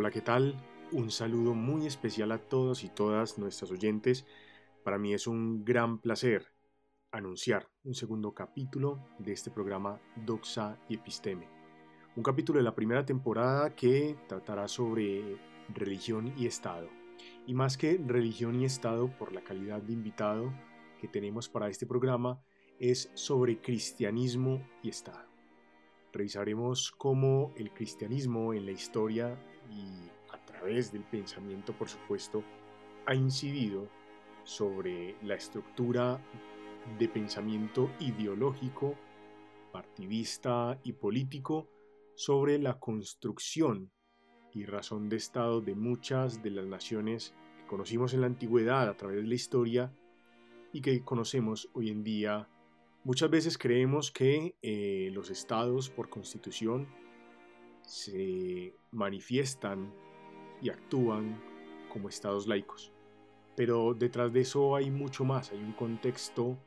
[0.00, 0.54] Hola, ¿qué tal?
[0.92, 4.24] Un saludo muy especial a todos y todas nuestras oyentes.
[4.84, 6.52] Para mí es un gran placer
[7.10, 11.48] anunciar un segundo capítulo de este programa Doxa y Episteme.
[12.14, 15.36] Un capítulo de la primera temporada que tratará sobre
[15.74, 16.88] religión y Estado.
[17.48, 20.52] Y más que religión y Estado, por la calidad de invitado
[21.00, 22.40] que tenemos para este programa,
[22.78, 25.26] es sobre cristianismo y Estado.
[26.12, 29.36] Revisaremos cómo el cristianismo en la historia
[29.70, 32.42] y a través del pensamiento, por supuesto,
[33.06, 33.88] ha incidido
[34.44, 36.20] sobre la estructura
[36.98, 38.94] de pensamiento ideológico,
[39.72, 41.68] partidista y político
[42.14, 43.90] sobre la construcción
[44.52, 48.96] y razón de Estado de muchas de las naciones que conocimos en la antigüedad a
[48.96, 49.92] través de la historia
[50.72, 52.48] y que conocemos hoy en día.
[53.04, 56.88] Muchas veces creemos que eh, los estados por constitución
[57.88, 59.90] se manifiestan
[60.60, 61.40] y actúan
[61.90, 62.92] como estados laicos.
[63.56, 66.58] Pero detrás de eso hay mucho más, hay un contexto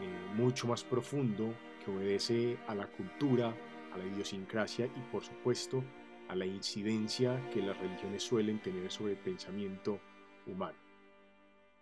[0.00, 3.54] eh, mucho más profundo que obedece a la cultura,
[3.92, 5.82] a la idiosincrasia y por supuesto
[6.28, 9.98] a la incidencia que las religiones suelen tener sobre el pensamiento
[10.46, 10.78] humano.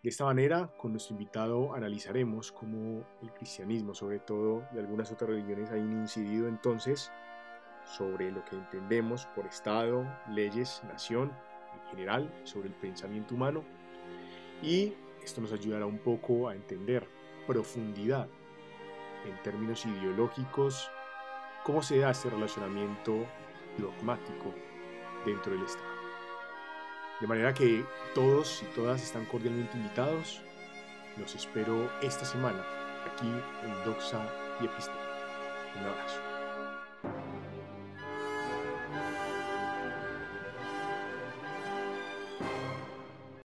[0.02, 5.30] De esta manera, con nuestro invitado analizaremos cómo el cristianismo, sobre todo, y algunas otras
[5.30, 7.10] religiones han incidido entonces
[7.96, 11.32] sobre lo que entendemos por Estado, leyes, nación,
[11.74, 13.64] en general, sobre el pensamiento humano.
[14.62, 17.08] Y esto nos ayudará un poco a entender
[17.46, 18.28] profundidad
[19.26, 20.90] en términos ideológicos
[21.64, 23.26] cómo se da este relacionamiento
[23.76, 24.54] dogmático
[25.24, 25.98] dentro del Estado.
[27.20, 30.40] De manera que todos y todas están cordialmente invitados.
[31.18, 32.64] Los espero esta semana
[33.12, 34.20] aquí en Doxa
[34.60, 34.96] y Episteme.
[35.80, 36.37] Un abrazo.